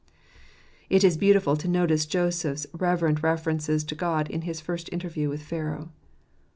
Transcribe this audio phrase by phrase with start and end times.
[0.89, 5.43] It is beautiful to notice Joseph's reverent references to God in his first interview with
[5.43, 5.91] Pharaoh.